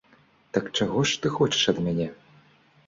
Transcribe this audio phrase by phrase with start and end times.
[0.57, 2.11] Так чаго ж ты хочаш ад мяне?